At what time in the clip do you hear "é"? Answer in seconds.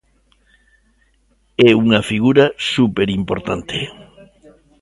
1.69-1.69